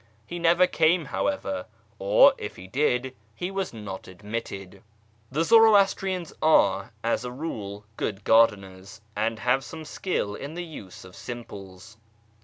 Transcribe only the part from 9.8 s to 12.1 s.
skill in the use of simples.